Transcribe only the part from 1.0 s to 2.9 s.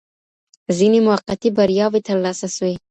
موقتي بریاوي ترلاسه سوې